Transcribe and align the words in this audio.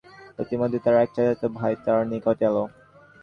ইতিমধ্যে 0.39 0.79
তার 0.85 0.95
এক 0.95 1.09
চাচাত 1.15 1.41
ভাই 1.51 1.73
তার 1.85 1.99
নিকট 2.11 2.37
এল। 2.41 2.57